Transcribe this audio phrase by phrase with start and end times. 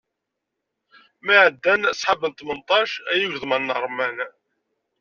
[1.23, 4.17] Mi ɛeddan sḥab n tmenṭac, ay igeḍman n remman.